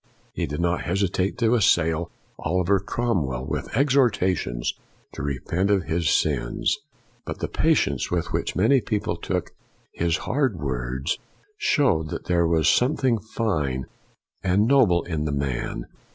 [0.33, 2.09] He did not hesitate to assail
[2.39, 4.73] Oliver Cromwell with exhortations
[5.13, 6.75] to repent of his sins.
[7.23, 9.51] But the patience with which many good people took
[9.93, 11.19] his hard words
[11.59, 13.85] shows that there was some thing fine
[14.43, 15.85] and noble in the man.